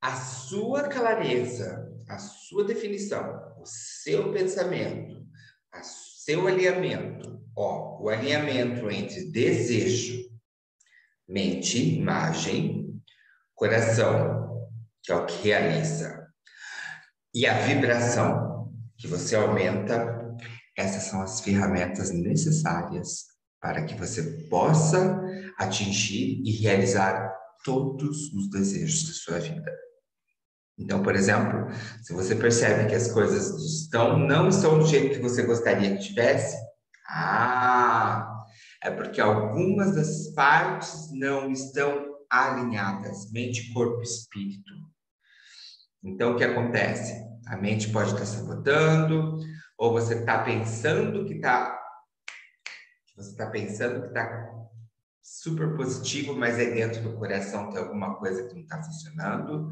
a 0.00 0.14
sua 0.14 0.88
clareza, 0.88 1.92
a 2.08 2.18
sua 2.18 2.64
definição, 2.64 3.54
o 3.60 3.66
seu 3.66 4.32
pensamento, 4.32 5.26
o 5.74 5.82
seu 5.82 6.46
alinhamento, 6.46 7.42
ó, 7.56 8.00
o 8.00 8.08
alinhamento 8.08 8.90
entre 8.90 9.30
desejo, 9.30 10.28
mente, 11.28 11.96
imagem, 11.96 13.02
coração, 13.54 14.68
que 15.02 15.12
é 15.12 15.16
o 15.16 15.26
que 15.26 15.48
realiza, 15.48 16.26
e 17.34 17.46
a 17.46 17.58
vibração 17.60 18.72
que 18.96 19.06
você 19.06 19.36
aumenta, 19.36 20.16
essas 20.76 21.04
são 21.04 21.20
as 21.20 21.40
ferramentas 21.40 22.10
necessárias 22.10 23.26
para 23.60 23.84
que 23.84 23.94
você 23.94 24.46
possa 24.48 25.20
atingir 25.58 26.40
e 26.44 26.52
realizar 26.52 27.32
todos 27.64 28.32
os 28.32 28.48
desejos 28.48 29.08
da 29.08 29.12
sua 29.12 29.38
vida. 29.40 29.87
Então, 30.78 31.02
por 31.02 31.14
exemplo, 31.14 31.66
se 32.02 32.12
você 32.12 32.36
percebe 32.36 32.88
que 32.88 32.94
as 32.94 33.10
coisas 33.10 33.50
estão, 33.62 34.18
não 34.18 34.48
estão 34.48 34.78
do 34.78 34.86
jeito 34.86 35.16
que 35.16 35.22
você 35.22 35.42
gostaria 35.42 35.96
que 35.96 36.04
tivesse, 36.04 36.56
ah, 37.08 38.44
é 38.82 38.90
porque 38.90 39.20
algumas 39.20 39.94
das 39.94 40.28
partes 40.34 41.10
não 41.12 41.50
estão 41.50 42.06
alinhadas, 42.30 43.30
mente, 43.32 43.72
corpo, 43.72 44.02
espírito. 44.02 44.72
Então, 46.02 46.32
o 46.32 46.36
que 46.36 46.44
acontece? 46.44 47.26
A 47.48 47.56
mente 47.56 47.90
pode 47.90 48.12
estar 48.12 48.26
sabotando, 48.26 49.38
ou 49.76 49.92
você 49.92 50.14
está 50.14 50.38
pensando 50.38 51.24
que 51.24 51.34
está 51.34 51.76
você 53.16 53.30
está 53.30 53.46
pensando 53.50 54.02
que 54.02 54.08
está 54.08 54.48
super 55.36 55.76
positivo, 55.76 56.34
mas 56.34 56.58
aí 56.58 56.72
dentro 56.72 57.02
do 57.02 57.16
coração 57.16 57.70
tem 57.70 57.78
alguma 57.78 58.16
coisa 58.16 58.46
que 58.46 58.54
não 58.54 58.62
está 58.62 58.82
funcionando, 58.82 59.70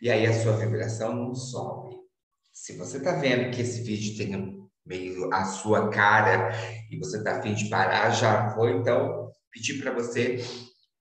e 0.00 0.10
aí 0.10 0.26
a 0.26 0.42
sua 0.42 0.56
vibração 0.56 1.14
não 1.14 1.34
sobe. 1.34 1.96
Se 2.52 2.76
você 2.76 2.98
está 2.98 3.12
vendo 3.16 3.50
que 3.54 3.62
esse 3.62 3.82
vídeo 3.82 4.16
tem 4.16 4.62
meio 4.86 5.32
a 5.32 5.44
sua 5.44 5.90
cara 5.90 6.50
e 6.90 6.98
você 6.98 7.18
está 7.18 7.38
afim 7.38 7.54
de 7.54 7.68
parar, 7.68 8.10
já 8.10 8.54
vou 8.54 8.68
então 8.68 9.30
pedir 9.50 9.80
para 9.82 9.92
você 9.92 10.44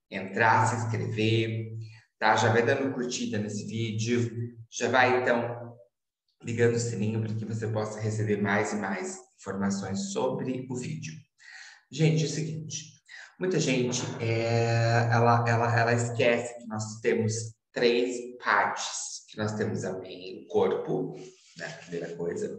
entrar, 0.09 0.66
se 0.67 0.75
inscrever, 0.75 1.72
tá? 2.19 2.35
Já 2.35 2.52
vai 2.52 2.66
dando 2.66 2.94
curtida 2.94 3.38
nesse 3.38 3.66
vídeo, 3.66 4.31
já 4.69 4.89
vai 4.89 5.22
então 5.22 5.75
ligando 6.44 6.75
o 6.75 6.79
sininho 6.79 7.22
para 7.22 7.33
que 7.33 7.45
você 7.45 7.67
possa 7.67 7.99
receber 7.99 8.41
mais 8.41 8.73
e 8.73 8.75
mais 8.77 9.19
informações 9.39 10.11
sobre 10.11 10.66
o 10.69 10.75
vídeo. 10.75 11.13
Gente, 11.91 12.23
é 12.23 12.25
o 12.25 12.29
seguinte, 12.29 13.00
muita 13.42 13.59
gente 13.59 14.03
é, 14.20 15.09
ela, 15.11 15.44
ela, 15.47 15.80
ela 15.80 15.94
esquece 15.94 16.59
que 16.59 16.67
nós 16.67 17.00
temos 17.02 17.34
três 17.73 18.38
partes, 18.38 19.25
que 19.28 19.36
nós 19.36 19.53
temos 19.53 19.84
a 19.84 19.94
mente, 19.97 20.45
o 20.45 20.47
corpo, 20.47 21.16
né, 21.58 21.67
primeira 21.81 22.16
coisa, 22.16 22.56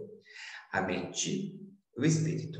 a 0.72 0.80
mente, 0.82 1.54
o 1.96 2.04
espírito. 2.04 2.58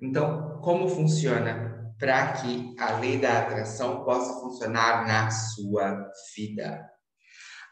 Então, 0.00 0.60
como 0.62 0.88
funciona 0.88 1.94
para 1.98 2.32
que 2.32 2.74
a 2.78 2.98
lei 2.98 3.18
da 3.18 3.40
atração 3.40 4.02
possa 4.02 4.40
funcionar 4.40 5.06
na 5.06 5.30
sua 5.30 6.10
vida? 6.34 6.88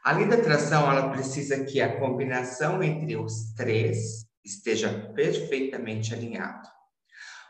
A 0.04 0.12
lei 0.12 0.28
da 0.28 0.34
atração, 0.34 0.92
ela 0.92 1.08
precisa 1.08 1.64
que 1.64 1.80
a 1.80 1.98
combinação 1.98 2.82
entre 2.82 3.16
os 3.16 3.54
três 3.54 4.26
esteja 4.44 5.10
perfeitamente 5.14 6.12
alinhado. 6.12 6.68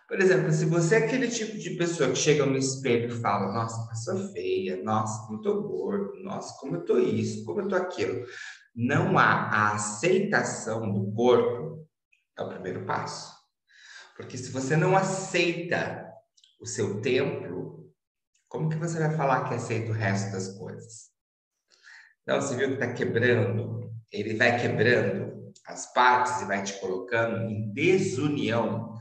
Por 0.08 0.18
exemplo, 0.22 0.50
se 0.50 0.64
você 0.64 0.94
é 0.94 0.98
aquele 1.04 1.28
tipo 1.28 1.58
de 1.58 1.76
pessoa 1.76 2.08
que 2.08 2.16
chega 2.16 2.46
no 2.46 2.56
espelho 2.56 3.08
e 3.08 3.20
fala, 3.20 3.52
nossa, 3.52 3.90
eu 3.90 3.96
sou 3.96 4.32
feia, 4.32 4.82
nossa, 4.82 5.26
como 5.26 5.38
eu 5.38 5.42
tô 5.42 5.62
gordo, 5.62 6.14
nossa, 6.22 6.58
como 6.58 6.76
eu 6.76 6.84
tô 6.86 6.98
isso, 6.98 7.44
como 7.44 7.60
eu 7.60 7.68
tô 7.68 7.76
aquilo. 7.76 8.24
Não 8.74 9.18
há 9.18 9.24
a 9.24 9.74
aceitação 9.74 10.90
do 10.90 11.12
corpo, 11.12 11.86
é 12.38 12.42
o 12.42 12.48
primeiro 12.48 12.86
passo. 12.86 13.36
Porque 14.16 14.38
se 14.38 14.50
você 14.50 14.76
não 14.76 14.96
aceita 14.96 16.10
o 16.58 16.64
seu 16.64 17.02
templo, 17.02 17.92
como 18.48 18.70
que 18.70 18.76
você 18.76 18.98
vai 18.98 19.14
falar 19.14 19.46
que 19.46 19.54
aceita 19.54 19.90
o 19.90 19.94
resto 19.94 20.32
das 20.32 20.56
coisas? 20.56 21.10
Então, 22.22 22.40
você 22.40 22.56
viu 22.56 22.68
que 22.68 22.74
está 22.74 22.94
quebrando, 22.94 23.92
ele 24.10 24.36
vai 24.36 24.58
quebrando 24.58 25.52
as 25.66 25.92
partes 25.92 26.40
e 26.40 26.46
vai 26.46 26.62
te 26.62 26.80
colocando 26.80 27.42
em 27.42 27.70
desunião 27.74 28.96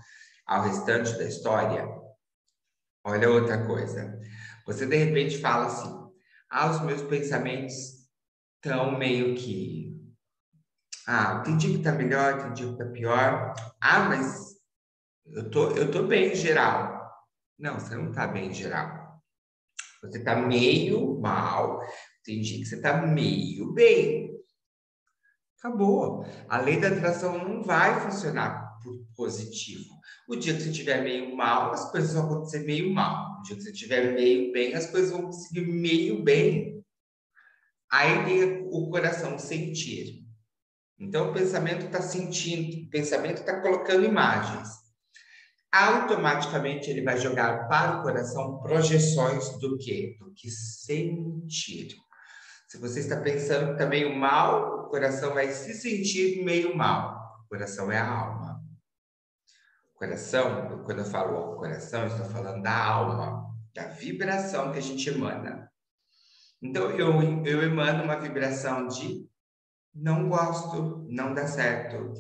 ao 0.47 0.63
restante 0.63 1.18
da 1.18 1.25
história, 1.25 1.85
olha 3.03 3.30
outra 3.30 3.66
coisa. 3.68 4.18
Você 4.66 4.85
de 4.85 4.96
repente 4.96 5.40
fala 5.40 5.66
assim: 5.66 5.94
ah, 6.50 6.72
os 6.72 6.81
meus 6.81 7.02
pensamentos 7.03 7.74
estão 8.56 8.97
meio 8.97 9.36
que. 9.36 9.96
Ah, 11.06 11.41
tem 11.41 11.57
dia 11.57 11.78
que 11.78 11.84
tá 11.84 11.91
melhor, 11.91 12.41
tem 12.41 12.53
dia 12.53 12.72
que 12.72 12.78
tá 12.78 12.86
pior. 12.86 13.53
Ah, 13.81 14.00
mas 14.09 14.56
eu 15.25 15.50
tô, 15.50 15.72
eu 15.72 15.91
tô 15.91 16.03
bem 16.03 16.31
em 16.31 16.36
geral. 16.36 16.97
Não, 17.59 17.80
você 17.80 17.96
não 17.96 18.12
tá 18.12 18.28
bem 18.28 18.47
em 18.47 18.53
geral. 18.53 19.22
Você 20.02 20.24
tá 20.24 20.36
meio 20.36 21.19
mal, 21.19 21.81
tem 22.24 22.40
dia 22.40 22.59
que 22.59 22.66
você 22.66 22.80
tá 22.80 23.02
meio 23.02 23.74
bem. 23.74 24.38
Acabou. 25.57 26.24
A 26.47 26.59
lei 26.59 26.80
da 26.80 26.90
atração 26.90 27.38
não 27.38 27.63
vai 27.63 28.00
funcionar 28.02 28.78
por 28.84 28.96
positivo. 29.16 29.97
O 30.27 30.35
dia 30.35 30.53
que 30.53 30.61
você 30.61 30.71
estiver 30.71 31.01
meio 31.03 31.33
mal, 31.35 31.71
as 31.71 31.89
coisas 31.89 32.13
vão 32.13 32.25
acontecer 32.25 32.59
meio 32.65 32.93
mal. 32.93 33.39
O 33.39 33.41
dia 33.43 33.55
que 33.55 33.63
você 33.63 33.71
estiver 33.71 34.13
meio 34.13 34.51
bem, 34.51 34.75
as 34.75 34.91
coisas 34.91 35.09
vão 35.09 35.31
seguir 35.31 35.65
meio 35.65 36.21
bem. 36.21 36.83
Aí 37.89 38.25
tem 38.25 38.67
o 38.69 38.89
coração 38.89 39.39
sentir. 39.39 40.27
Então, 40.99 41.29
o 41.29 41.33
pensamento 41.33 41.85
está 41.85 42.01
sentindo, 42.01 42.88
o 42.88 42.89
pensamento 42.89 43.38
está 43.38 43.61
colocando 43.61 44.03
imagens. 44.03 44.67
Automaticamente, 45.71 46.89
ele 46.89 47.03
vai 47.03 47.17
jogar 47.17 47.67
para 47.69 47.99
o 47.99 48.03
coração 48.03 48.59
projeções 48.59 49.57
do 49.59 49.77
quê? 49.77 50.17
Do 50.19 50.33
que 50.33 50.49
sentir. 50.49 51.95
Se 52.67 52.77
você 52.77 52.99
está 52.99 53.15
pensando 53.21 53.67
que 53.67 53.71
está 53.73 53.85
meio 53.85 54.13
mal, 54.13 54.88
o 54.88 54.89
coração 54.89 55.33
vai 55.33 55.49
se 55.51 55.73
sentir 55.73 56.44
meio 56.44 56.75
mal. 56.75 57.15
O 57.45 57.47
coração 57.47 57.89
é 57.89 57.97
a 57.97 58.09
alma. 58.09 58.47
Coração, 59.97 60.84
quando 60.85 61.00
eu 61.00 61.06
falo 61.06 61.56
coração, 61.56 62.02
eu 62.02 62.08
estou 62.08 62.25
falando 62.28 62.62
da 62.62 62.85
alma, 62.85 63.52
da 63.74 63.88
vibração 63.88 64.72
que 64.72 64.78
a 64.78 64.81
gente 64.81 65.09
emana. 65.09 65.72
Então, 66.62 66.91
eu, 66.91 67.44
eu 67.44 67.63
emano 67.63 68.03
uma 68.03 68.19
vibração 68.19 68.88
de 68.88 69.28
não 69.94 70.30
gosto, 70.30 71.03
não 71.09 71.34
dá 71.34 71.47
certo, 71.47 72.13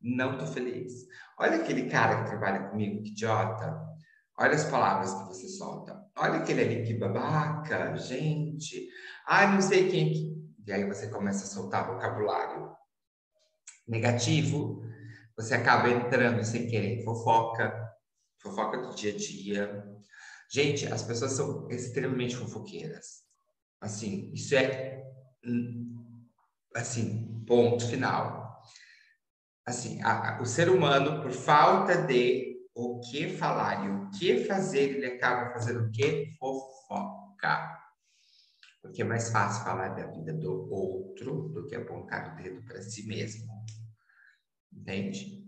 não 0.00 0.38
tô 0.38 0.46
feliz. 0.46 0.92
Olha 1.36 1.56
aquele 1.56 1.90
cara 1.90 2.22
que 2.22 2.30
trabalha 2.30 2.68
comigo, 2.68 3.02
que 3.02 3.10
idiota. 3.10 3.82
Olha 4.38 4.54
as 4.54 4.64
palavras 4.64 5.12
que 5.12 5.24
você 5.24 5.48
solta. 5.48 6.00
Olha 6.16 6.36
aquele 6.36 6.60
ali 6.60 6.82
que 6.84 6.94
babaca, 6.94 7.96
gente. 7.96 8.88
Ai, 9.26 9.52
não 9.52 9.60
sei 9.60 9.90
quem 9.90 10.12
que... 10.12 10.34
E 10.64 10.72
aí 10.72 10.86
você 10.86 11.08
começa 11.08 11.44
a 11.44 11.48
soltar 11.48 11.86
vocabulário 11.86 12.72
negativo 13.86 14.82
você 15.36 15.54
acaba 15.54 15.90
entrando 15.90 16.44
sem 16.44 16.68
querer 16.68 17.02
fofoca, 17.04 17.72
fofoca 18.40 18.78
do 18.78 18.94
dia 18.94 19.12
a 19.12 19.16
dia. 19.16 19.84
Gente, 20.50 20.86
as 20.92 21.02
pessoas 21.02 21.32
são 21.32 21.68
extremamente 21.70 22.36
fofoqueiras. 22.36 23.24
Assim, 23.80 24.30
isso 24.32 24.54
é 24.54 25.02
assim, 26.74 27.44
ponto 27.46 27.86
final. 27.88 28.62
Assim, 29.66 30.02
a, 30.02 30.36
a, 30.36 30.42
o 30.42 30.46
ser 30.46 30.68
humano, 30.68 31.22
por 31.22 31.32
falta 31.32 31.96
de 32.02 32.54
o 32.74 33.00
que 33.00 33.28
falar 33.36 33.86
e 33.86 33.90
o 33.90 34.10
que 34.10 34.44
fazer, 34.44 34.96
ele 34.96 35.06
acaba 35.06 35.52
fazendo 35.52 35.86
o 35.86 35.90
que? 35.90 36.30
Fofoca. 36.38 37.80
Porque 38.82 39.02
é 39.02 39.04
mais 39.04 39.30
fácil 39.30 39.64
falar 39.64 39.88
da 39.90 40.06
vida 40.06 40.32
do 40.34 40.70
outro 40.70 41.48
do 41.48 41.66
que 41.66 41.74
apontar 41.74 42.34
o 42.34 42.42
dedo 42.42 42.62
para 42.64 42.82
si 42.82 43.06
mesmo. 43.06 43.53
Entende? 44.76 45.44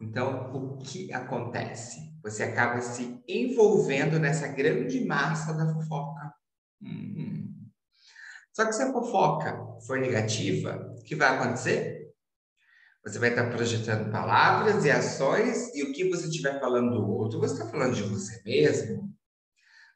Então, 0.00 0.50
o 0.52 0.78
que 0.78 1.12
acontece? 1.12 2.10
Você 2.22 2.42
acaba 2.42 2.80
se 2.80 3.22
envolvendo 3.28 4.18
nessa 4.18 4.48
grande 4.48 5.04
massa 5.04 5.52
da 5.52 5.72
fofoca. 5.72 6.32
Hum. 6.82 7.68
Só 8.52 8.64
que 8.64 8.72
se 8.72 8.82
a 8.82 8.92
fofoca 8.92 9.58
for 9.86 9.98
negativa, 9.98 10.94
o 10.98 11.02
que 11.02 11.14
vai 11.14 11.36
acontecer? 11.36 12.10
Você 13.04 13.18
vai 13.18 13.30
estar 13.30 13.50
projetando 13.50 14.10
palavras 14.10 14.84
e 14.84 14.90
ações, 14.90 15.74
e 15.74 15.82
o 15.82 15.92
que 15.92 16.08
você 16.10 16.26
estiver 16.26 16.60
falando 16.60 16.90
do 16.90 17.10
outro, 17.10 17.38
você 17.38 17.54
está 17.54 17.66
falando 17.66 17.94
de 17.94 18.02
você 18.02 18.42
mesmo. 18.44 19.10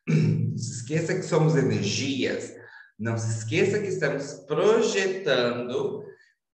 Não 0.06 0.56
se 0.56 0.72
esqueça 0.72 1.14
que 1.14 1.22
somos 1.22 1.56
energias. 1.56 2.54
Não 2.98 3.18
se 3.18 3.38
esqueça 3.38 3.80
que 3.80 3.88
estamos 3.88 4.32
projetando 4.46 6.04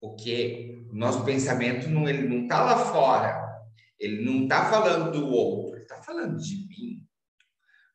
o 0.01 0.17
que 0.17 0.80
o 0.91 0.97
nosso 0.97 1.25
pensamento 1.25 1.89
não 1.89 2.09
ele 2.09 2.29
não 2.29 2.43
está 2.43 2.63
lá 2.63 2.79
fora. 2.87 3.49
Ele 3.99 4.25
não 4.25 4.45
está 4.45 4.71
falando 4.71 5.13
do 5.13 5.27
outro, 5.29 5.77
ele 5.77 5.83
está 5.83 6.03
falando 6.03 6.37
de 6.39 6.67
mim. 6.67 7.07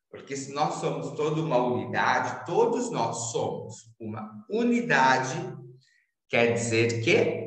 Porque 0.10 0.38
se 0.38 0.54
nós 0.54 0.76
somos 0.76 1.12
toda 1.12 1.42
uma 1.42 1.58
unidade, 1.58 2.46
todos 2.46 2.90
nós 2.92 3.32
somos 3.32 3.76
uma 4.00 4.32
unidade, 4.50 5.36
quer 6.30 6.54
dizer 6.54 7.04
que 7.04 7.46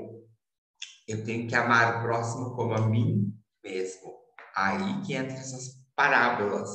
eu 1.06 1.24
tenho 1.24 1.48
que 1.48 1.54
amar 1.54 1.98
o 1.98 2.02
próximo 2.02 2.54
como 2.54 2.74
a 2.74 2.86
mim 2.86 3.32
mesmo. 3.64 4.12
Aí 4.54 5.00
que 5.02 5.14
entra 5.14 5.34
essas 5.34 5.80
parábolas. 5.94 6.68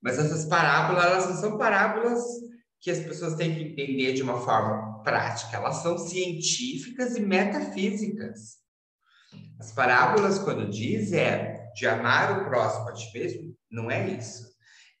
Mas 0.00 0.18
essas 0.18 0.46
parábolas, 0.46 1.04
elas 1.04 1.28
não 1.28 1.36
são 1.36 1.58
parábolas 1.58 2.22
que 2.80 2.90
as 2.90 3.00
pessoas 3.00 3.34
têm 3.34 3.54
que 3.54 3.62
entender 3.62 4.12
de 4.14 4.22
uma 4.22 4.40
forma 4.40 4.85
prática, 5.06 5.56
elas 5.56 5.76
são 5.76 5.96
científicas 5.96 7.16
e 7.16 7.20
metafísicas. 7.20 8.56
As 9.60 9.70
parábolas, 9.70 10.38
quando 10.40 10.68
diz, 10.68 11.12
é 11.12 11.70
de 11.74 11.86
amar 11.86 12.40
o 12.40 12.44
próximo 12.46 12.88
a 12.88 12.92
ti 12.92 13.10
mesmo, 13.14 13.56
não 13.70 13.88
é 13.88 14.08
isso 14.08 14.56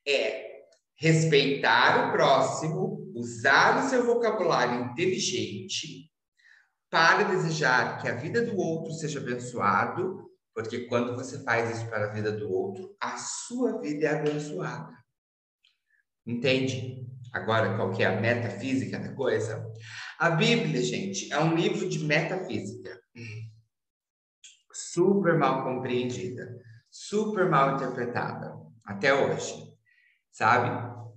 é 0.06 0.62
respeitar 0.94 2.08
o 2.08 2.12
próximo, 2.12 3.12
usar 3.14 3.84
o 3.84 3.90
seu 3.90 4.06
vocabulário 4.06 4.84
inteligente 4.84 6.10
para 6.88 7.24
desejar 7.24 8.00
que 8.00 8.08
a 8.08 8.14
vida 8.14 8.42
do 8.42 8.56
outro 8.56 8.92
seja 8.92 9.18
abençoado, 9.18 10.30
porque 10.54 10.86
quando 10.86 11.14
você 11.14 11.42
faz 11.42 11.76
isso 11.76 11.90
para 11.90 12.06
a 12.06 12.12
vida 12.12 12.32
do 12.32 12.50
outro, 12.50 12.96
a 13.00 13.18
sua 13.18 13.80
vida 13.80 14.06
é 14.06 14.20
abençoada. 14.20 14.96
Entende? 16.24 17.06
Agora, 17.32 17.76
qual 17.76 17.92
que 17.92 18.02
é 18.02 18.06
a 18.06 18.20
metafísica 18.20 18.98
da 18.98 19.12
coisa? 19.12 19.64
A 20.18 20.30
Bíblia, 20.30 20.82
gente, 20.82 21.32
é 21.32 21.38
um 21.38 21.54
livro 21.54 21.88
de 21.88 21.98
metafísica. 22.00 23.00
Super 24.72 25.38
mal 25.38 25.64
compreendida, 25.64 26.60
super 26.90 27.48
mal 27.48 27.76
interpretada, 27.76 28.54
até 28.84 29.12
hoje 29.14 29.76
sabe? 30.36 30.70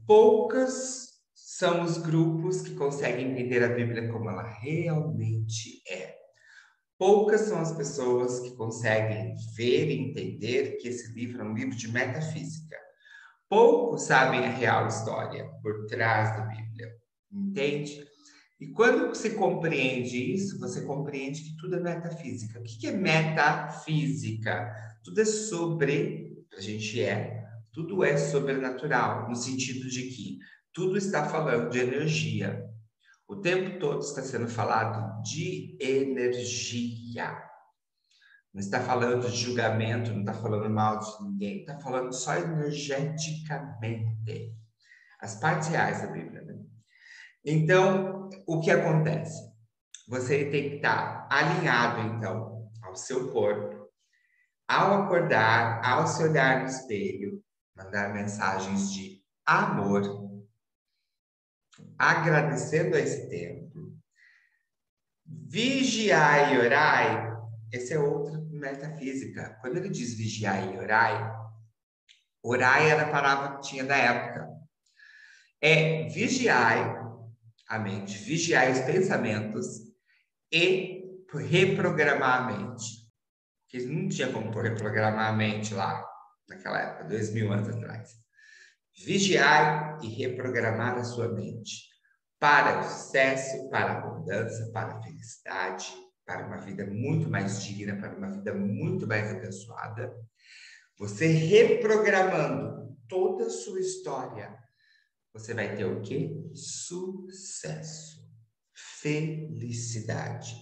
Poucas 0.07 1.09
são 1.35 1.83
os 1.83 1.97
grupos 1.97 2.61
que 2.61 2.73
conseguem 2.75 3.31
entender 3.31 3.61
a 3.61 3.75
Bíblia 3.75 4.09
como 4.09 4.29
ela 4.29 4.43
realmente 4.43 5.81
é. 5.89 6.15
Poucas 6.97 7.41
são 7.41 7.59
as 7.59 7.73
pessoas 7.73 8.39
que 8.39 8.55
conseguem 8.55 9.35
ver 9.57 9.89
e 9.89 10.09
entender 10.09 10.77
que 10.77 10.87
esse 10.87 11.11
livro 11.13 11.41
é 11.41 11.45
um 11.45 11.53
livro 11.53 11.75
de 11.75 11.91
metafísica. 11.91 12.77
Poucos 13.49 14.03
sabem 14.03 14.45
a 14.45 14.49
real 14.51 14.87
história 14.87 15.49
por 15.63 15.87
trás 15.87 16.37
da 16.37 16.45
Bíblia, 16.45 16.95
entende? 17.31 18.07
E 18.59 18.67
quando 18.67 19.07
você 19.07 19.31
compreende 19.31 20.33
isso, 20.33 20.59
você 20.59 20.81
compreende 20.81 21.41
que 21.41 21.57
tudo 21.57 21.77
é 21.77 21.79
metafísica. 21.79 22.59
O 22.59 22.63
que 22.63 22.85
é 22.85 22.91
metafísica? 22.91 24.71
Tudo 25.03 25.21
é 25.21 25.25
sobre, 25.25 26.37
a 26.55 26.61
gente 26.61 27.01
é, 27.01 27.43
tudo 27.73 28.03
é 28.03 28.17
sobrenatural, 28.17 29.27
no 29.27 29.35
sentido 29.35 29.89
de 29.89 30.03
que 30.09 30.37
tudo 30.71 30.97
está 30.97 31.27
falando 31.27 31.71
de 31.71 31.79
energia. 31.79 32.63
O 33.27 33.37
tempo 33.37 33.79
todo 33.79 34.01
está 34.01 34.21
sendo 34.21 34.47
falado 34.47 35.23
de 35.23 35.75
energia. 35.81 37.48
Não 38.53 38.59
está 38.59 38.81
falando 38.81 39.29
de 39.29 39.37
julgamento, 39.37 40.11
não 40.11 40.21
está 40.21 40.33
falando 40.33 40.69
mal 40.69 40.99
de 40.99 41.23
ninguém, 41.23 41.59
está 41.59 41.79
falando 41.79 42.11
só 42.13 42.35
energeticamente. 42.35 44.55
As 45.19 45.39
partes 45.39 45.67
reais 45.67 46.01
da 46.01 46.07
Bíblia, 46.07 46.41
né? 46.41 46.59
Então, 47.45 48.29
o 48.47 48.59
que 48.59 48.71
acontece? 48.71 49.47
Você 50.07 50.49
tem 50.49 50.69
que 50.69 50.75
estar 50.77 51.27
alinhado, 51.29 52.15
então, 52.15 52.71
ao 52.81 52.95
seu 52.95 53.31
corpo, 53.31 53.87
ao 54.67 55.03
acordar, 55.03 55.85
ao 55.85 56.07
se 56.07 56.23
olhar 56.23 56.61
no 56.61 56.65
espelho, 56.65 57.43
mandar 57.75 58.13
mensagens 58.13 58.91
de 58.91 59.23
amor, 59.45 60.27
agradecendo 61.97 62.95
a 62.95 62.99
esse 62.99 63.29
tempo. 63.29 63.95
Vigiai 65.25 66.55
e 66.55 66.59
orai, 66.59 67.38
essa 67.71 67.93
é 67.93 67.99
outra 67.99 68.39
metafísica. 68.49 69.57
Quando 69.61 69.77
ele 69.77 69.89
diz 69.89 70.15
vigiai 70.15 70.73
e 70.73 70.77
orai, 70.77 71.31
orai 72.43 72.89
era 72.89 73.03
a 73.03 73.11
palavra 73.11 73.57
que 73.57 73.69
tinha 73.69 73.83
da 73.83 73.95
época. 73.95 74.47
É 75.61 76.07
vigiai 76.07 76.97
a 77.67 77.79
mente, 77.79 78.17
vigiai 78.17 78.71
os 78.71 78.79
pensamentos 78.79 79.65
e 80.51 81.03
reprogramar 81.33 82.41
a 82.41 82.51
mente. 82.51 83.07
Porque 83.63 83.85
não 83.85 84.09
tinha 84.09 84.31
como 84.31 84.51
reprogramar 84.59 85.29
a 85.29 85.33
mente 85.33 85.73
lá 85.73 86.03
naquela 86.47 86.81
época, 86.81 87.03
dois 87.05 87.31
mil 87.31 87.51
anos 87.53 87.69
atrás. 87.69 88.09
Vigiar 89.05 89.99
e 90.01 90.07
reprogramar 90.07 90.97
a 90.97 91.03
sua 91.03 91.29
mente 91.29 91.87
para 92.39 92.79
o 92.79 92.83
sucesso, 92.83 93.69
para 93.69 93.93
a 93.93 93.97
abundância, 93.99 94.71
para 94.71 94.97
a 94.97 95.01
felicidade, 95.03 95.93
para 96.29 96.45
uma 96.45 96.57
vida 96.57 96.85
muito 96.85 97.27
mais 97.27 97.63
digna, 97.63 97.95
para 97.95 98.15
uma 98.15 98.29
vida 98.29 98.53
muito 98.53 99.07
mais 99.07 99.31
abençoada. 99.31 100.15
Você 100.99 101.25
reprogramando 101.25 102.95
toda 103.07 103.47
a 103.47 103.49
sua 103.49 103.79
história, 103.79 104.55
você 105.33 105.55
vai 105.55 105.75
ter 105.75 105.85
o 105.85 106.01
quê? 106.01 106.31
Sucesso, 106.53 108.23
felicidade. 109.01 110.55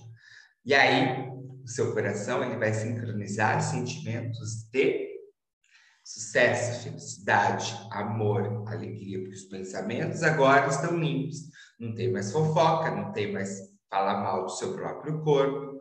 E 0.64 0.74
aí, 0.74 1.28
o 1.62 1.68
seu 1.68 1.94
coração 1.94 2.42
ele 2.42 2.56
vai 2.56 2.74
sincronizar 2.74 3.62
sentimentos 3.62 4.70
de 4.72 5.06
sucesso, 6.02 6.84
felicidade, 6.84 7.74
amor, 7.92 8.64
alegria, 8.70 9.20
porque 9.20 9.36
os 9.36 9.44
pensamentos 9.44 10.24
agora 10.24 10.68
estão 10.70 10.98
limpos. 10.98 11.40
Não 11.78 11.94
tem 11.94 12.10
mais 12.10 12.32
fofoca, 12.32 12.90
não 12.92 13.12
tem 13.12 13.34
mais 13.34 13.77
falar 13.90 14.22
mal 14.22 14.44
do 14.44 14.52
seu 14.52 14.74
próprio 14.74 15.22
corpo. 15.24 15.80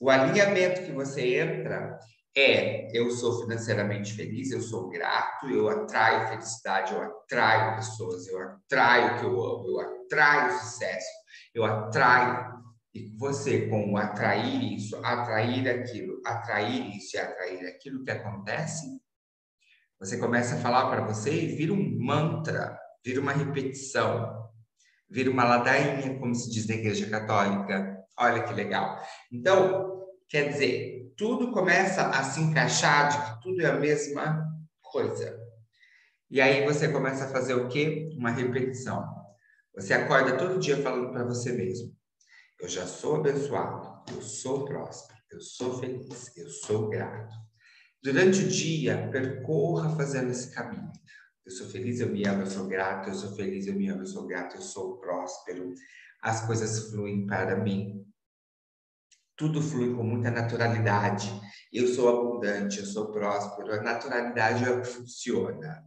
O 0.00 0.10
alinhamento 0.10 0.82
que 0.82 0.92
você 0.92 1.40
entra 1.40 1.98
é: 2.36 2.88
eu 2.96 3.10
sou 3.10 3.40
financeiramente 3.42 4.12
feliz, 4.12 4.50
eu 4.50 4.60
sou 4.60 4.88
grato, 4.90 5.48
eu 5.48 5.68
atraio 5.68 6.28
felicidade, 6.28 6.92
eu 6.92 7.02
atraio 7.02 7.76
pessoas, 7.76 8.26
eu 8.28 8.38
atraio 8.40 9.14
o 9.14 9.18
que 9.18 9.24
eu 9.24 9.44
amo, 9.44 9.68
eu 9.68 9.80
atraio 9.80 10.58
sucesso, 10.58 11.08
eu 11.54 11.64
atraio. 11.64 12.56
E 12.94 13.14
você, 13.18 13.68
com 13.68 13.92
o 13.92 13.96
atrair 13.98 14.74
isso, 14.74 14.96
atrair 15.04 15.68
aquilo, 15.68 16.20
atrair 16.24 16.96
isso 16.96 17.16
e 17.16 17.20
atrair 17.20 17.66
aquilo 17.66 18.02
que 18.02 18.10
acontece, 18.10 18.86
você 19.98 20.18
começa 20.18 20.54
a 20.54 20.58
falar 20.58 20.90
para 20.90 21.06
você 21.06 21.30
e 21.30 21.56
vira 21.56 21.72
um 21.72 21.98
mantra, 21.98 22.78
vira 23.04 23.20
uma 23.20 23.32
repetição, 23.32 24.45
vira 25.08 25.30
uma 25.30 25.44
ladainha, 25.44 26.18
como 26.18 26.34
se 26.34 26.50
diz 26.50 26.66
na 26.66 26.74
Igreja 26.74 27.08
Católica. 27.08 28.04
Olha 28.18 28.42
que 28.42 28.52
legal. 28.52 29.00
Então, 29.30 30.04
quer 30.28 30.48
dizer, 30.48 31.12
tudo 31.16 31.52
começa 31.52 32.08
a 32.08 32.22
se 32.22 32.40
encaixar 32.40 33.08
de 33.08 33.18
que 33.18 33.42
tudo 33.42 33.62
é 33.62 33.66
a 33.66 33.78
mesma 33.78 34.46
coisa. 34.82 35.38
E 36.30 36.40
aí 36.40 36.64
você 36.64 36.88
começa 36.88 37.24
a 37.24 37.28
fazer 37.28 37.54
o 37.54 37.68
quê? 37.68 38.10
Uma 38.16 38.30
repetição. 38.30 39.04
Você 39.74 39.94
acorda 39.94 40.36
todo 40.36 40.58
dia 40.58 40.82
falando 40.82 41.10
para 41.12 41.24
você 41.24 41.52
mesmo: 41.52 41.94
Eu 42.60 42.68
já 42.68 42.86
sou 42.86 43.16
abençoado, 43.16 44.02
eu 44.14 44.22
sou 44.22 44.64
próspero, 44.64 45.20
eu 45.30 45.40
sou 45.40 45.78
feliz, 45.78 46.36
eu 46.36 46.48
sou 46.48 46.88
grato. 46.88 47.34
Durante 48.02 48.40
o 48.40 48.48
dia, 48.48 49.08
percorra 49.10 49.94
fazendo 49.96 50.30
esse 50.30 50.52
caminho. 50.52 50.90
Eu 51.46 51.52
sou 51.52 51.68
feliz, 51.68 52.00
eu 52.00 52.08
me 52.08 52.26
amo, 52.26 52.42
eu 52.42 52.46
sou 52.46 52.66
grato, 52.66 53.08
eu 53.08 53.14
sou 53.14 53.32
feliz, 53.36 53.68
eu 53.68 53.74
me 53.74 53.88
amo, 53.88 54.02
eu 54.02 54.06
sou 54.06 54.26
grato, 54.26 54.56
eu 54.56 54.62
sou 54.62 54.98
próspero. 54.98 55.72
As 56.20 56.44
coisas 56.44 56.90
fluem 56.90 57.24
para 57.24 57.56
mim. 57.56 58.04
Tudo 59.36 59.62
flui 59.62 59.94
com 59.94 60.02
muita 60.02 60.28
naturalidade. 60.28 61.30
Eu 61.72 61.86
sou 61.86 62.08
abundante, 62.08 62.80
eu 62.80 62.86
sou 62.86 63.12
próspero. 63.12 63.74
A 63.74 63.80
naturalidade 63.80 64.64
é 64.64 64.70
o 64.70 64.82
que 64.82 64.88
funciona. 64.88 65.84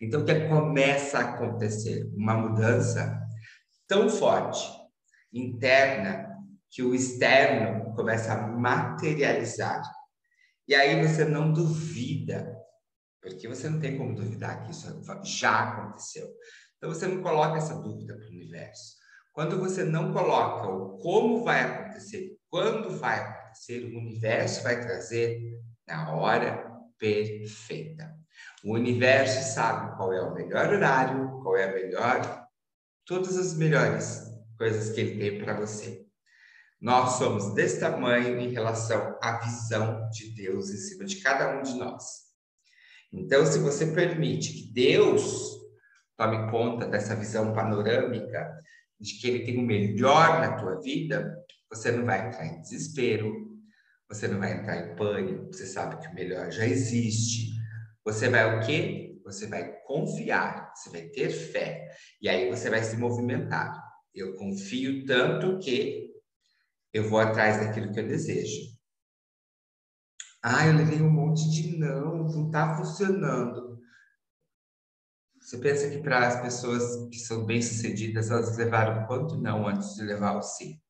Então, 0.00 0.22
o 0.22 0.24
que 0.24 0.48
começa 0.48 1.18
a 1.18 1.34
acontecer? 1.34 2.10
Uma 2.16 2.34
mudança 2.34 3.20
tão 3.86 4.08
forte, 4.08 4.66
interna, 5.30 6.34
que 6.70 6.82
o 6.82 6.94
externo 6.94 7.94
começa 7.94 8.32
a 8.32 8.46
materializar 8.46 9.82
e 10.66 10.74
aí 10.74 11.06
você 11.06 11.24
não 11.24 11.52
duvida, 11.52 12.56
porque 13.22 13.46
você 13.46 13.68
não 13.68 13.78
tem 13.78 13.96
como 13.96 14.14
duvidar 14.14 14.64
que 14.64 14.72
isso 14.72 15.00
já 15.22 15.70
aconteceu. 15.70 16.28
Então 16.76 16.92
você 16.92 17.06
não 17.06 17.22
coloca 17.22 17.56
essa 17.56 17.80
dúvida 17.80 18.16
para 18.16 18.26
o 18.26 18.30
universo. 18.30 18.96
Quando 19.32 19.58
você 19.58 19.84
não 19.84 20.12
coloca 20.12 20.68
o 20.68 20.98
como 20.98 21.44
vai 21.44 21.62
acontecer, 21.62 22.36
quando 22.50 22.90
vai 22.90 23.20
acontecer, 23.20 23.84
o 23.84 23.98
universo 23.98 24.62
vai 24.64 24.80
trazer 24.80 25.40
na 25.86 26.12
hora 26.14 26.70
perfeita. 26.98 28.12
O 28.64 28.74
universo 28.74 29.54
sabe 29.54 29.96
qual 29.96 30.12
é 30.12 30.20
o 30.20 30.34
melhor 30.34 30.72
horário, 30.72 31.40
qual 31.42 31.56
é 31.56 31.64
a 31.64 31.72
melhor, 31.72 32.46
todas 33.06 33.36
as 33.38 33.54
melhores 33.54 34.22
coisas 34.58 34.94
que 34.94 35.00
ele 35.00 35.18
tem 35.18 35.42
para 35.42 35.58
você. 35.58 36.04
Nós 36.80 37.12
somos 37.12 37.54
desse 37.54 37.78
tamanho 37.78 38.40
em 38.40 38.50
relação 38.50 39.16
à 39.22 39.38
visão 39.38 40.08
de 40.10 40.34
Deus 40.34 40.70
em 40.70 40.76
cima 40.76 41.04
de 41.04 41.16
cada 41.20 41.56
um 41.56 41.62
de 41.62 41.74
nós. 41.74 42.31
Então, 43.12 43.44
se 43.44 43.58
você 43.58 43.86
permite 43.86 44.52
que 44.52 44.72
Deus 44.72 45.52
tome 46.16 46.50
conta 46.50 46.86
dessa 46.86 47.14
visão 47.14 47.52
panorâmica 47.52 48.56
de 48.98 49.18
que 49.18 49.28
ele 49.28 49.44
tem 49.44 49.58
o 49.58 49.66
melhor 49.66 50.40
na 50.40 50.56
tua 50.56 50.80
vida, 50.80 51.36
você 51.68 51.90
não 51.92 52.04
vai 52.04 52.28
entrar 52.28 52.46
em 52.46 52.60
desespero, 52.60 53.52
você 54.08 54.28
não 54.28 54.38
vai 54.38 54.52
entrar 54.52 54.76
em 54.76 54.94
pânico, 54.94 55.46
você 55.52 55.66
sabe 55.66 56.00
que 56.00 56.08
o 56.08 56.14
melhor 56.14 56.50
já 56.50 56.66
existe. 56.66 57.50
Você 58.04 58.28
vai 58.28 58.58
o 58.58 58.66
quê? 58.66 59.20
Você 59.24 59.46
vai 59.46 59.72
confiar, 59.86 60.72
você 60.74 60.90
vai 60.90 61.02
ter 61.08 61.30
fé. 61.30 61.88
E 62.20 62.28
aí 62.28 62.50
você 62.50 62.68
vai 62.68 62.82
se 62.82 62.96
movimentar. 62.96 63.72
Eu 64.14 64.34
confio 64.36 65.04
tanto 65.06 65.58
que 65.58 66.10
eu 66.92 67.08
vou 67.08 67.18
atrás 67.18 67.58
daquilo 67.58 67.92
que 67.92 68.00
eu 68.00 68.06
desejo. 68.06 68.71
Ah, 70.42 70.66
eu 70.66 70.74
levei 70.74 71.00
um 71.00 71.10
monte 71.10 71.48
de 71.50 71.78
não, 71.78 72.24
não 72.24 72.46
está 72.46 72.76
funcionando. 72.76 73.80
Você 75.40 75.56
pensa 75.58 75.88
que 75.88 75.98
para 75.98 76.26
as 76.26 76.40
pessoas 76.40 77.08
que 77.10 77.18
são 77.18 77.46
bem-sucedidas, 77.46 78.30
elas 78.30 78.56
levaram 78.56 79.06
quanto 79.06 79.36
não 79.36 79.68
antes 79.68 79.94
de 79.94 80.02
levar 80.02 80.36
o 80.36 80.42
sim? 80.42 80.80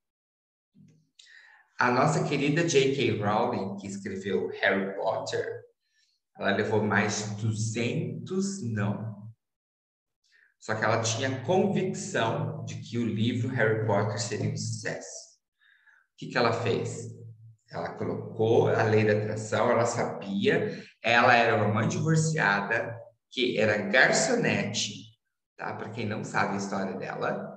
A 1.78 1.90
nossa 1.90 2.24
querida 2.24 2.66
J.K. 2.66 3.18
Rowling, 3.22 3.76
que 3.76 3.86
escreveu 3.86 4.48
Harry 4.60 4.94
Potter, 4.94 5.62
ela 6.38 6.54
levou 6.54 6.82
mais 6.82 7.36
de 7.36 7.42
200 7.42 8.62
não. 8.72 9.12
Só 10.58 10.74
que 10.74 10.84
ela 10.84 11.02
tinha 11.02 11.44
convicção 11.44 12.64
de 12.64 12.76
que 12.76 12.96
o 12.98 13.04
livro 13.04 13.48
Harry 13.48 13.84
Potter 13.86 14.18
seria 14.18 14.50
um 14.50 14.56
sucesso. 14.56 15.32
O 16.14 16.16
que, 16.16 16.28
que 16.28 16.38
ela 16.38 16.52
fez? 16.52 17.21
Ela 17.72 17.94
colocou 17.94 18.68
a 18.68 18.82
lei 18.82 19.04
da 19.04 19.12
atração, 19.14 19.70
ela 19.70 19.86
sabia, 19.86 20.84
ela 21.02 21.34
era 21.34 21.56
uma 21.56 21.72
mãe 21.72 21.88
divorciada, 21.88 22.94
que 23.30 23.58
era 23.58 23.78
garçonete, 23.78 24.92
tá? 25.56 25.74
Para 25.74 25.88
quem 25.88 26.06
não 26.06 26.22
sabe 26.22 26.54
a 26.54 26.58
história 26.58 26.94
dela. 26.98 27.50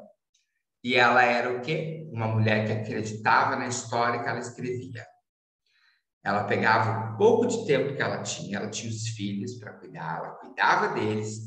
E 0.81 0.95
ela 0.95 1.21
era 1.23 1.51
o 1.51 1.61
quê? 1.61 2.07
Uma 2.13 2.27
mulher 2.27 2.65
que 2.65 2.71
acreditava 2.71 3.57
na 3.57 3.67
história 3.67 4.23
que 4.23 4.29
ela 4.29 4.39
escrevia. 4.39 5.05
Ela 6.23 6.45
pegava 6.45 7.13
o 7.13 7.17
pouco 7.17 7.45
de 7.45 7.65
tempo 7.67 7.93
que 7.93 8.01
ela 8.01 8.23
tinha, 8.23 8.57
ela 8.57 8.69
tinha 8.69 8.89
os 8.89 9.09
filhos 9.09 9.55
para 9.59 9.73
cuidar, 9.73 10.19
ela 10.19 10.35
cuidava 10.35 10.93
deles, 10.95 11.39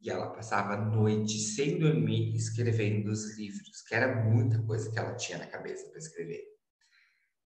e 0.00 0.08
ela 0.08 0.30
passava 0.30 0.72
a 0.72 0.80
noite 0.80 1.38
sem 1.38 1.78
dormir 1.78 2.34
escrevendo 2.34 3.08
os 3.10 3.36
livros, 3.36 3.82
que 3.86 3.94
era 3.94 4.24
muita 4.24 4.62
coisa 4.62 4.90
que 4.90 4.98
ela 4.98 5.14
tinha 5.14 5.38
na 5.38 5.46
cabeça 5.46 5.86
para 5.90 5.98
escrever. 5.98 6.55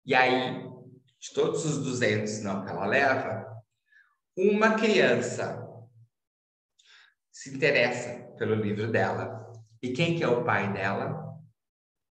E 0.06 0.14
aí, 0.14 0.64
de 1.20 1.34
todos 1.34 1.66
os 1.66 1.78
200 1.84 2.42
não 2.44 2.64
que 2.64 2.70
ela 2.70 2.86
leva, 2.86 3.64
uma 4.36 4.76
criança 4.76 5.64
se 7.32 7.56
interessa 7.56 8.36
pelo 8.38 8.56
livro 8.56 8.92
dela. 8.92 9.52
E 9.82 9.94
quem 9.94 10.18
que 10.18 10.24
é 10.24 10.28
o 10.28 10.44
pai 10.44 10.72
dela? 10.74 11.12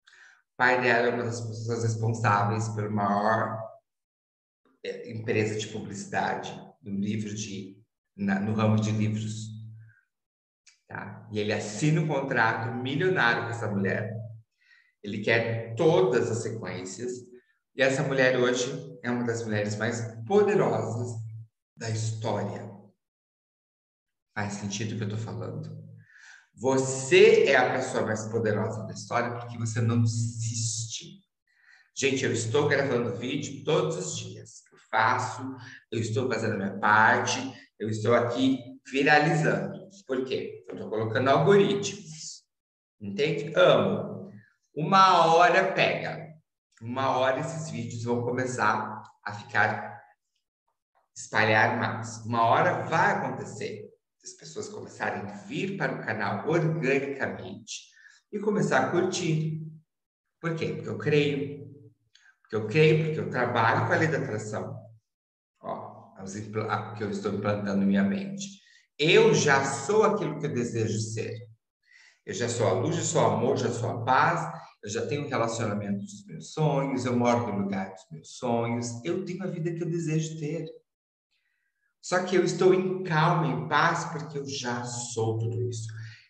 O 0.06 0.56
pai 0.56 0.80
dela 0.80 1.08
é 1.08 1.14
uma 1.14 1.24
das 1.24 1.40
pessoas 1.40 1.82
responsáveis 1.82 2.68
pela 2.70 2.90
maior 2.90 3.58
é, 4.84 5.10
empresa 5.10 5.58
de 5.58 5.68
publicidade 5.68 6.52
no 6.82 6.98
livro 6.98 7.34
de 7.34 7.80
na, 8.16 8.40
no 8.40 8.54
ramo 8.54 8.76
de 8.76 8.90
livros. 8.90 9.50
Tá? 10.88 11.28
E 11.32 11.38
ele 11.38 11.52
assina 11.52 12.00
um 12.00 12.08
contrato 12.08 12.74
milionário 12.74 13.44
com 13.44 13.50
essa 13.50 13.70
mulher. 13.70 14.14
Ele 15.02 15.22
quer 15.22 15.74
todas 15.74 16.30
as 16.30 16.42
sequências 16.42 17.31
e 17.74 17.82
essa 17.82 18.02
mulher 18.02 18.38
hoje 18.38 18.98
é 19.02 19.10
uma 19.10 19.24
das 19.24 19.42
mulheres 19.44 19.76
mais 19.76 20.02
poderosas 20.26 21.18
da 21.74 21.88
história. 21.88 22.70
Faz 24.34 24.54
sentido 24.54 24.92
o 24.92 24.96
que 24.96 25.04
eu 25.04 25.08
estou 25.08 25.18
falando? 25.18 25.82
Você 26.54 27.44
é 27.44 27.56
a 27.56 27.72
pessoa 27.72 28.04
mais 28.04 28.26
poderosa 28.26 28.86
da 28.86 28.92
história 28.92 29.38
porque 29.38 29.56
você 29.56 29.80
não 29.80 30.02
desiste. 30.02 31.22
Gente, 31.96 32.24
eu 32.24 32.32
estou 32.32 32.68
gravando 32.68 33.16
vídeo 33.16 33.64
todos 33.64 33.96
os 33.96 34.18
dias. 34.18 34.62
Eu 34.70 34.78
faço, 34.90 35.42
eu 35.90 35.98
estou 35.98 36.28
fazendo 36.28 36.54
a 36.54 36.56
minha 36.56 36.78
parte, 36.78 37.40
eu 37.78 37.88
estou 37.88 38.14
aqui 38.14 38.58
viralizando. 38.90 39.88
Por 40.06 40.24
quê? 40.26 40.64
Eu 40.68 40.74
estou 40.74 40.90
colocando 40.90 41.28
algoritmos. 41.28 42.42
Entende? 43.00 43.52
Amo. 43.56 44.30
Uma 44.74 45.26
hora 45.34 45.72
pega 45.72 46.31
uma 46.82 47.16
hora 47.16 47.40
esses 47.40 47.70
vídeos 47.70 48.04
vão 48.04 48.22
começar 48.22 49.02
a 49.24 49.32
ficar 49.32 49.92
espalhar 51.14 51.78
mais. 51.78 52.24
Uma 52.24 52.42
hora 52.42 52.82
vai 52.84 53.12
acontecer. 53.12 53.88
As 54.22 54.32
pessoas 54.32 54.68
começarem 54.68 55.22
a 55.22 55.34
vir 55.46 55.76
para 55.76 55.94
o 55.94 56.04
canal 56.04 56.48
organicamente 56.48 57.90
e 58.32 58.38
começar 58.38 58.86
a 58.86 58.90
curtir. 58.90 59.60
Por 60.40 60.54
quê? 60.56 60.74
Porque 60.74 60.88
eu 60.88 60.98
creio. 60.98 61.62
Porque 62.40 62.56
eu 62.56 62.66
creio, 62.66 63.04
porque 63.04 63.20
eu 63.20 63.30
trabalho 63.30 63.86
com 63.86 63.92
a 63.92 63.96
lei 63.96 64.08
da 64.08 64.18
atração. 64.18 64.76
Ó, 65.60 66.14
que 66.96 67.04
eu 67.04 67.10
estou 67.10 67.34
implantando 67.34 67.82
em 67.82 67.86
minha 67.86 68.04
mente. 68.04 68.60
Eu 68.98 69.34
já 69.34 69.64
sou 69.64 70.04
aquilo 70.04 70.38
que 70.38 70.46
eu 70.46 70.52
desejo 70.52 70.98
ser. 70.98 71.34
Eu 72.24 72.34
já 72.34 72.48
sou 72.48 72.68
a 72.68 72.72
luz, 72.72 72.96
já 72.96 73.02
sou 73.02 73.22
o 73.22 73.26
amor, 73.26 73.56
já 73.56 73.70
sou 73.70 73.90
a 73.90 74.04
paz, 74.04 74.62
eu 74.82 74.90
já 74.90 75.06
tenho 75.06 75.24
um 75.24 75.28
relacionamento 75.28 76.00
dos 76.00 76.26
meus 76.26 76.52
sonhos, 76.52 77.04
eu 77.04 77.16
moro 77.16 77.52
no 77.52 77.62
lugar 77.62 77.92
dos 77.92 78.04
meus 78.10 78.36
sonhos, 78.36 79.04
eu 79.04 79.24
tenho 79.24 79.42
a 79.44 79.46
vida 79.46 79.72
que 79.72 79.82
eu 79.82 79.88
desejo 79.88 80.38
ter. 80.40 80.66
Só 82.00 82.24
que 82.24 82.34
eu 82.34 82.44
estou 82.44 82.74
em 82.74 83.04
calma, 83.04 83.46
em 83.46 83.68
paz, 83.68 84.04
porque 84.06 84.38
eu 84.38 84.44
já 84.44 84.82
sou 84.82 85.38
tudo 85.38 85.62
isso. 85.68 85.86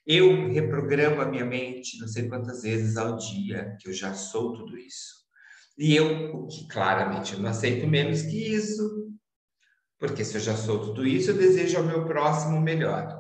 Eu 0.06 0.52
reprogramo 0.52 1.22
a 1.22 1.24
minha 1.24 1.46
mente 1.46 1.98
não 1.98 2.08
sei 2.08 2.28
quantas 2.28 2.62
vezes 2.62 2.96
ao 2.98 3.16
dia, 3.16 3.76
que 3.80 3.88
eu 3.88 3.92
já 3.92 4.12
sou 4.12 4.52
tudo 4.52 4.76
isso. 4.76 5.22
E 5.78 5.96
eu, 5.96 6.34
o 6.34 6.46
que 6.46 6.68
claramente 6.68 7.32
eu 7.32 7.40
não 7.40 7.48
aceito 7.48 7.86
menos 7.86 8.20
que 8.20 8.36
isso. 8.36 9.10
Porque 9.98 10.24
se 10.24 10.34
eu 10.34 10.40
já 10.40 10.56
sou 10.56 10.80
tudo 10.80 11.06
isso, 11.06 11.30
eu 11.30 11.38
desejo 11.38 11.78
ao 11.78 11.84
meu 11.84 12.04
próximo 12.04 12.60
melhor. 12.60 13.18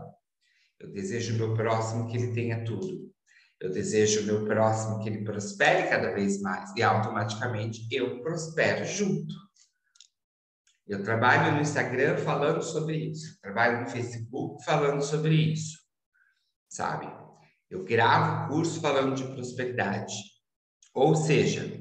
Eu 0.78 0.90
desejo 0.90 1.32
ao 1.32 1.38
meu 1.38 1.56
próximo 1.56 2.08
que 2.08 2.18
ele 2.18 2.34
tenha 2.34 2.64
tudo. 2.64 3.11
Eu 3.62 3.70
desejo 3.70 4.22
o 4.22 4.24
meu 4.24 4.44
próximo 4.44 4.98
que 4.98 5.08
ele 5.08 5.22
prospere 5.22 5.88
cada 5.88 6.12
vez 6.12 6.40
mais 6.42 6.74
e 6.76 6.82
automaticamente 6.82 7.86
eu 7.92 8.20
prospero 8.20 8.84
junto. 8.84 9.32
Eu 10.84 11.04
trabalho 11.04 11.54
no 11.54 11.60
Instagram 11.60 12.16
falando 12.16 12.60
sobre 12.60 12.96
isso, 12.96 13.40
trabalho 13.40 13.82
no 13.82 13.86
Facebook 13.88 14.64
falando 14.64 15.00
sobre 15.00 15.36
isso, 15.36 15.78
sabe? 16.68 17.06
Eu 17.70 17.84
gravo 17.84 18.48
curso 18.48 18.80
falando 18.80 19.14
de 19.14 19.32
prosperidade. 19.32 20.12
Ou 20.92 21.14
seja, 21.14 21.80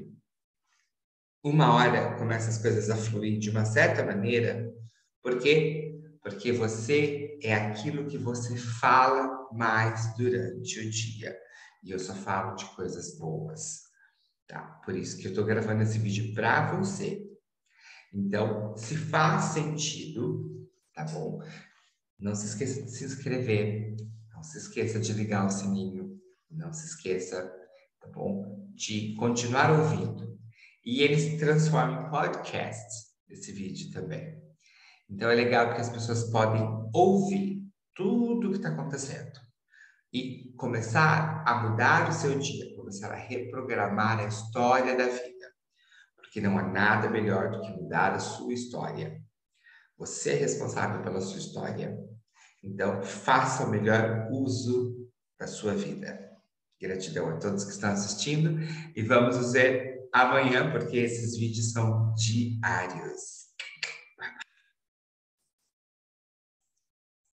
uma 1.42 1.74
hora 1.74 2.16
começa 2.16 2.48
as 2.48 2.58
coisas 2.58 2.90
a 2.90 2.96
fluir 2.96 3.40
de 3.40 3.50
uma 3.50 3.64
certa 3.64 4.04
maneira, 4.04 4.72
por 5.20 5.36
quê? 5.40 6.00
Porque 6.22 6.52
você 6.52 7.40
é 7.42 7.52
aquilo 7.52 8.06
que 8.06 8.16
você 8.16 8.56
fala 8.56 9.48
mais 9.52 10.16
durante 10.16 10.78
o 10.78 10.88
dia. 10.88 11.36
E 11.82 11.90
eu 11.90 11.98
só 11.98 12.14
falo 12.14 12.54
de 12.54 12.64
coisas 12.76 13.18
boas, 13.18 13.82
tá? 14.46 14.80
Por 14.84 14.96
isso 14.96 15.18
que 15.18 15.26
eu 15.26 15.30
estou 15.30 15.44
gravando 15.44 15.82
esse 15.82 15.98
vídeo 15.98 16.32
para 16.32 16.76
você. 16.76 17.28
Então, 18.14 18.76
se 18.76 18.96
faz 18.96 19.46
sentido, 19.46 20.68
tá 20.94 21.04
bom? 21.04 21.42
Não 22.18 22.34
se 22.36 22.46
esqueça 22.46 22.82
de 22.82 22.90
se 22.90 23.04
inscrever, 23.04 23.96
não 24.32 24.44
se 24.44 24.58
esqueça 24.58 25.00
de 25.00 25.12
ligar 25.12 25.44
o 25.44 25.50
sininho, 25.50 26.20
não 26.48 26.72
se 26.72 26.86
esqueça, 26.86 27.52
tá 28.00 28.06
bom? 28.08 28.70
De 28.74 29.14
continuar 29.16 29.72
ouvindo. 29.72 30.38
E 30.84 31.02
ele 31.02 31.18
se 31.18 31.36
transforma 31.36 32.02
em 32.02 32.10
podcast, 32.10 33.10
esse 33.28 33.50
vídeo 33.50 33.90
também. 33.90 34.40
Então 35.10 35.28
é 35.28 35.34
legal 35.34 35.66
porque 35.66 35.80
as 35.80 35.90
pessoas 35.90 36.30
podem 36.30 36.62
ouvir 36.94 37.60
tudo 37.94 38.48
o 38.48 38.50
que 38.50 38.56
está 38.56 38.68
acontecendo 38.68 39.42
e 40.12 40.52
começar 40.56 41.42
a 41.46 41.62
mudar 41.62 42.10
o 42.10 42.12
seu 42.12 42.38
dia, 42.38 42.76
começar 42.76 43.10
a 43.10 43.16
reprogramar 43.16 44.20
a 44.20 44.26
história 44.26 44.96
da 44.96 45.06
vida. 45.06 45.52
Porque 46.16 46.40
não 46.40 46.58
há 46.58 46.62
nada 46.62 47.08
melhor 47.08 47.50
do 47.50 47.60
que 47.60 47.70
mudar 47.70 48.12
a 48.12 48.18
sua 48.18 48.52
história. 48.52 49.18
Você 49.96 50.32
é 50.32 50.36
responsável 50.36 51.02
pela 51.02 51.20
sua 51.20 51.38
história. 51.38 51.96
Então, 52.62 53.02
faça 53.02 53.64
o 53.64 53.70
melhor 53.70 54.28
uso 54.30 55.08
da 55.38 55.46
sua 55.46 55.74
vida. 55.74 56.30
Gratidão 56.80 57.28
a 57.28 57.36
todos 57.36 57.64
que 57.64 57.70
estão 57.70 57.90
assistindo 57.90 58.60
e 58.94 59.02
vamos 59.02 59.36
nos 59.36 59.52
ver 59.52 60.08
amanhã, 60.12 60.70
porque 60.70 60.96
esses 60.96 61.36
vídeos 61.38 61.72
são 61.72 62.12
diários. 62.14 63.51